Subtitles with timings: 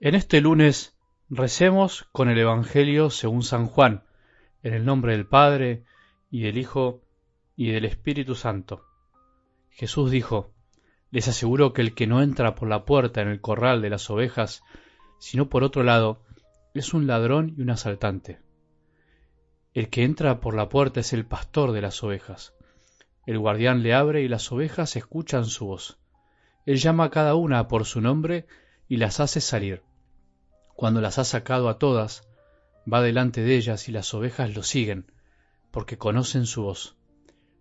[0.00, 0.96] En este lunes
[1.28, 4.04] recemos con el Evangelio según San Juan,
[4.62, 5.82] en el nombre del Padre,
[6.30, 7.02] y del Hijo,
[7.56, 8.84] y del Espíritu Santo.
[9.70, 10.54] Jesús dijo,
[11.10, 14.08] Les aseguro que el que no entra por la puerta en el corral de las
[14.08, 14.62] ovejas,
[15.18, 16.22] sino por otro lado,
[16.74, 18.38] es un ladrón y un asaltante.
[19.74, 22.54] El que entra por la puerta es el pastor de las ovejas.
[23.26, 25.98] El guardián le abre y las ovejas escuchan su voz.
[26.66, 28.46] Él llama a cada una por su nombre
[28.86, 29.87] y las hace salir.
[30.78, 32.22] Cuando las ha sacado a todas,
[32.86, 35.10] va delante de ellas y las ovejas lo siguen,
[35.72, 36.94] porque conocen su voz.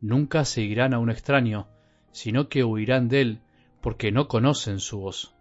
[0.00, 1.68] Nunca seguirán a un extraño,
[2.12, 3.40] sino que huirán de él,
[3.82, 5.34] porque no conocen su voz.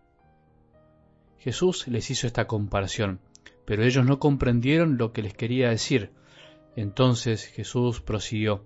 [1.37, 3.21] Jesús les hizo esta comparación,
[3.63, 6.11] pero ellos no comprendieron lo que les quería decir.
[6.75, 8.65] Entonces Jesús prosiguió,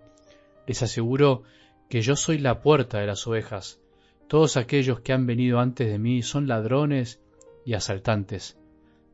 [0.65, 1.43] les aseguro
[1.89, 3.79] que yo soy la puerta de las ovejas.
[4.27, 7.21] Todos aquellos que han venido antes de mí son ladrones
[7.65, 8.57] y asaltantes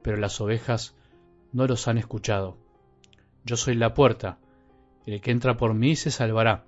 [0.01, 0.95] pero las ovejas
[1.53, 2.57] no los han escuchado.
[3.43, 4.37] Yo soy la puerta,
[5.05, 6.65] el que entra por mí se salvará,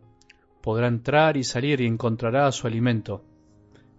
[0.62, 3.24] podrá entrar y salir y encontrará su alimento.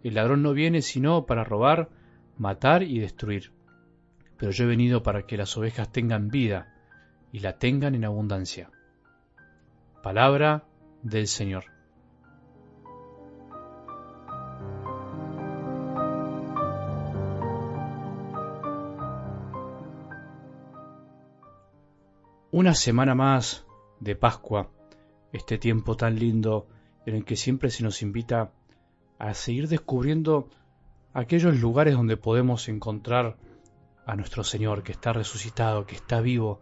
[0.02, 1.88] El ladrón no viene sino para robar,
[2.36, 3.52] matar y destruir.
[4.36, 6.74] Pero yo he venido para que las ovejas tengan vida
[7.32, 8.70] y la tengan en abundancia.
[10.02, 10.64] Palabra
[11.02, 11.73] del Señor.
[22.56, 23.66] Una semana más
[23.98, 24.70] de Pascua,
[25.32, 26.68] este tiempo tan lindo
[27.04, 28.52] en el que siempre se nos invita
[29.18, 30.48] a seguir descubriendo
[31.12, 33.38] aquellos lugares donde podemos encontrar
[34.06, 36.60] a nuestro Señor que está resucitado, que está vivo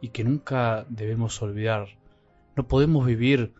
[0.00, 1.88] y que nunca debemos olvidar.
[2.54, 3.54] No podemos vivir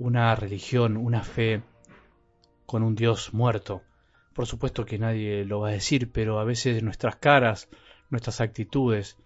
[0.00, 1.62] una religión, una fe
[2.66, 3.82] con un Dios muerto.
[4.34, 7.68] Por supuesto que nadie lo va a decir, pero a veces nuestras caras,
[8.10, 9.16] nuestras actitudes,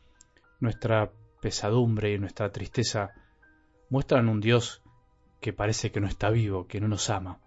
[0.60, 1.10] nuestra
[1.40, 3.12] pesadumbre y nuestra tristeza
[3.88, 4.82] muestran un Dios
[5.40, 7.40] que parece que no está vivo, que no nos ama.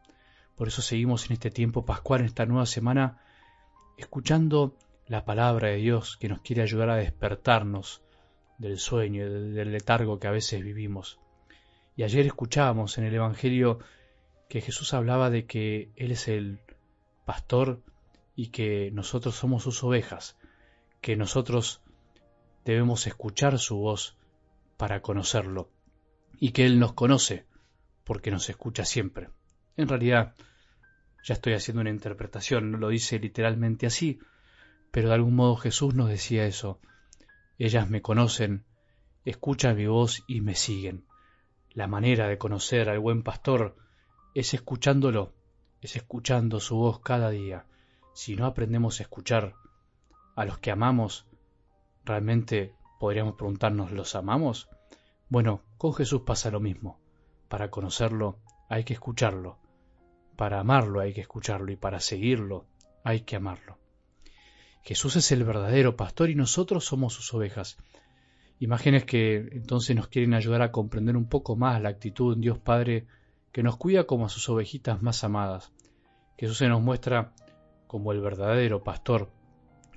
[0.55, 3.21] Por eso seguimos en este tiempo pascual, en esta nueva semana,
[3.97, 4.75] escuchando
[5.07, 8.01] la palabra de Dios que nos quiere ayudar a despertarnos
[8.57, 11.19] del sueño, del letargo que a veces vivimos.
[11.95, 13.79] Y ayer escuchábamos en el Evangelio
[14.49, 16.59] que Jesús hablaba de que Él es el
[17.25, 17.81] pastor
[18.35, 20.37] y que nosotros somos sus ovejas,
[21.01, 21.82] que nosotros
[22.65, 24.17] debemos escuchar su voz
[24.77, 25.69] para conocerlo,
[26.39, 27.45] y que Él nos conoce
[28.03, 29.29] porque nos escucha siempre.
[29.77, 30.35] En realidad,
[31.23, 34.19] ya estoy haciendo una interpretación, no lo dice literalmente así,
[34.91, 36.79] pero de algún modo Jesús nos decía eso.
[37.57, 38.65] Ellas me conocen,
[39.25, 41.05] escuchan mi voz y me siguen.
[41.71, 43.75] La manera de conocer al buen pastor
[44.35, 45.33] es escuchándolo,
[45.81, 47.65] es escuchando su voz cada día.
[48.13, 49.55] Si no aprendemos a escuchar
[50.35, 51.25] a los que amamos,
[52.05, 54.69] ¿Realmente podríamos preguntarnos, ¿los amamos?
[55.29, 56.99] Bueno, con Jesús pasa lo mismo.
[57.47, 59.59] Para conocerlo hay que escucharlo.
[60.35, 62.65] Para amarlo hay que escucharlo y para seguirlo
[63.03, 63.77] hay que amarlo.
[64.83, 67.77] Jesús es el verdadero pastor y nosotros somos sus ovejas.
[68.59, 72.41] Imágenes que entonces nos quieren ayudar a comprender un poco más la actitud de un
[72.41, 73.07] Dios Padre
[73.53, 75.71] que nos cuida como a sus ovejitas más amadas.
[76.37, 77.33] Jesús se nos muestra
[77.87, 79.31] como el verdadero pastor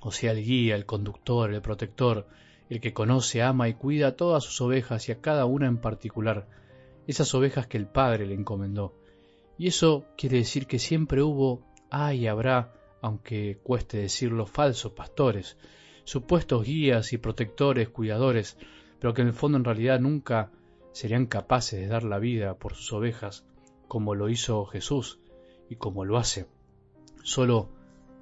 [0.01, 2.27] o sea el guía, el conductor, el protector,
[2.69, 5.77] el que conoce, ama y cuida a todas sus ovejas y a cada una en
[5.77, 6.47] particular,
[7.07, 8.93] esas ovejas que el Padre le encomendó.
[9.57, 15.57] Y eso quiere decir que siempre hubo, hay y habrá, aunque cueste decirlo, falsos pastores,
[16.03, 18.57] supuestos guías y protectores, cuidadores,
[18.99, 20.51] pero que en el fondo en realidad nunca
[20.91, 23.45] serían capaces de dar la vida por sus ovejas,
[23.87, 25.19] como lo hizo Jesús
[25.69, 26.47] y como lo hace.
[27.23, 27.69] Solo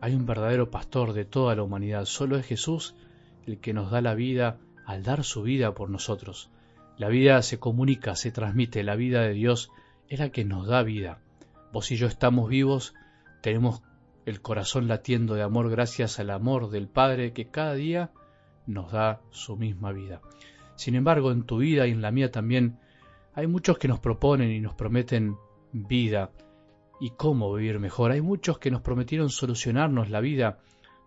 [0.06, 2.94] hay un verdadero pastor de toda la humanidad, solo es Jesús
[3.48, 6.52] el que nos da la vida al dar su vida por nosotros.
[6.96, 9.72] La vida se comunica, se transmite, la vida de Dios
[10.08, 11.22] es la que nos da vida.
[11.74, 12.94] Vos y yo estamos vivos,
[13.42, 13.82] tenemos
[14.28, 18.12] el corazón latiendo de amor gracias al amor del Padre que cada día
[18.68, 20.22] nos da su misma vida.
[20.76, 22.78] Sin embargo, en tu vida y en la mía también
[23.34, 25.36] hay muchos que nos proponen y nos prometen
[25.72, 26.30] vida,
[27.00, 28.12] y cómo vivir mejor.
[28.12, 30.60] Hay muchos que nos prometieron solucionarnos la vida,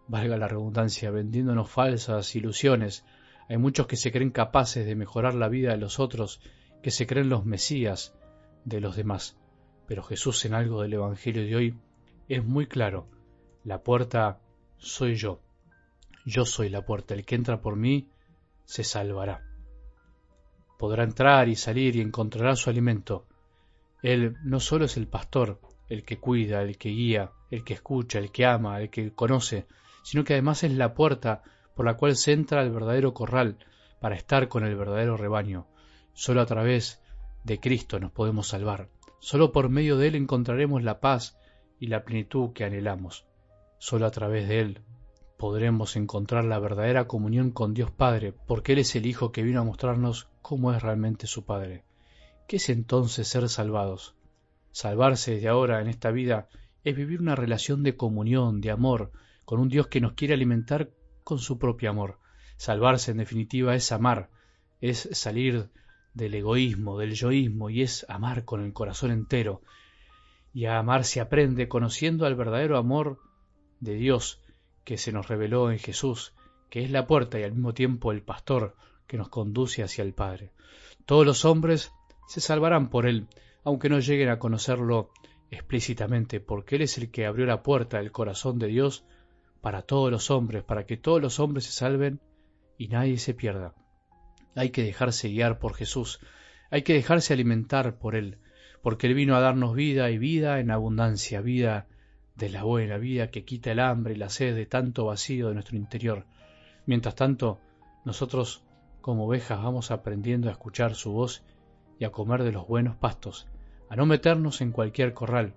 [0.06, 3.04] valga la redundancia, vendiéndonos falsas ilusiones.
[3.48, 6.40] Hay muchos que se creen capaces de mejorar la vida de los otros,
[6.82, 8.14] que se creen los mesías
[8.64, 9.38] de los demás.
[9.86, 11.78] Pero Jesús en algo del Evangelio de hoy
[12.28, 13.08] es muy claro.
[13.64, 14.40] La puerta
[14.76, 15.40] soy yo.
[16.26, 17.14] Yo soy la puerta.
[17.14, 18.10] El que entra por mí
[18.64, 19.42] se salvará.
[20.78, 23.26] Podrá entrar y salir y encontrará su alimento.
[24.02, 25.58] Él no solo es el pastor,
[25.88, 29.66] el que cuida, el que guía, el que escucha, el que ama, el que conoce,
[30.02, 31.42] sino que además es la puerta
[31.74, 33.58] por la cual se entra al verdadero corral
[34.00, 35.66] para estar con el verdadero rebaño.
[36.12, 37.00] Solo a través
[37.44, 38.88] de Cristo nos podemos salvar.
[39.20, 41.38] Solo por medio de Él encontraremos la paz
[41.80, 43.26] y la plenitud que anhelamos.
[43.78, 44.82] Solo a través de Él
[45.38, 49.60] podremos encontrar la verdadera comunión con Dios Padre, porque Él es el Hijo que vino
[49.60, 51.84] a mostrarnos cómo es realmente su Padre.
[52.48, 54.16] ¿Qué es entonces ser salvados?
[54.78, 56.46] Salvarse desde ahora en esta vida
[56.84, 59.10] es vivir una relación de comunión, de amor,
[59.44, 60.90] con un Dios que nos quiere alimentar
[61.24, 62.20] con su propio amor.
[62.58, 64.30] Salvarse en definitiva es amar,
[64.80, 65.68] es salir
[66.14, 69.62] del egoísmo, del yoísmo y es amar con el corazón entero.
[70.54, 73.18] Y a amar se aprende conociendo al verdadero amor
[73.80, 74.40] de Dios
[74.84, 76.34] que se nos reveló en Jesús,
[76.70, 78.76] que es la puerta y al mismo tiempo el pastor
[79.08, 80.52] que nos conduce hacia el Padre.
[81.04, 81.90] Todos los hombres
[82.28, 83.26] se salvarán por él,
[83.68, 85.10] aunque no lleguen a conocerlo
[85.50, 89.04] explícitamente, porque Él es el que abrió la puerta del corazón de Dios
[89.60, 92.18] para todos los hombres, para que todos los hombres se salven
[92.78, 93.74] y nadie se pierda.
[94.54, 96.18] Hay que dejarse guiar por Jesús,
[96.70, 98.38] hay que dejarse alimentar por Él,
[98.82, 101.88] porque Él vino a darnos vida y vida en abundancia, vida
[102.36, 105.54] de la buena vida que quita el hambre y la sed de tanto vacío de
[105.54, 106.24] nuestro interior.
[106.86, 107.60] Mientras tanto,
[108.06, 108.64] nosotros
[109.02, 111.44] como ovejas vamos aprendiendo a escuchar su voz
[111.98, 113.46] y a comer de los buenos pastos,
[113.88, 115.54] a no meternos en cualquier corral.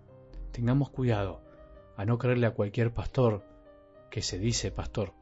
[0.51, 1.41] Tengamos cuidado,
[1.97, 3.43] a no creerle a cualquier pastor
[4.09, 5.13] que se dice pastor.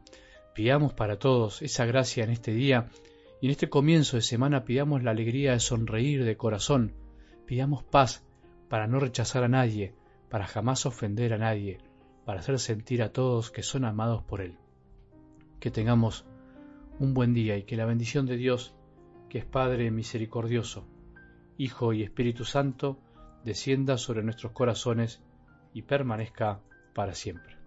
[0.54, 2.90] Pidamos para todos esa gracia en este día
[3.42, 6.94] y en este comienzo de semana pidamos la alegría de sonreír de corazón,
[7.46, 8.24] pidamos paz
[8.68, 9.94] para no rechazar a nadie,
[10.30, 11.80] para jamás ofender a nadie,
[12.26, 14.58] para hacer sentir a todos que son amados por Él.
[15.60, 16.26] Que tengamos
[17.00, 18.74] un buen día y que la bendición de Dios,
[19.30, 20.86] que es Padre misericordioso,
[21.60, 22.98] Hijo y Espíritu Santo,
[23.44, 25.22] descienda sobre nuestros corazones
[25.74, 26.62] y permanezca
[26.96, 27.59] para siempre.